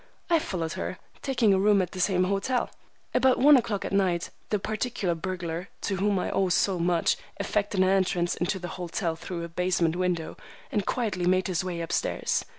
[0.31, 2.71] I followed her, taking a room at the same hotel.
[3.13, 7.81] About one o'clock at night, the particular burglar to whom I owe so much, effected
[7.81, 10.37] an entrance into the hotel through a basement window,
[10.71, 12.43] and quietly made his way up stairs.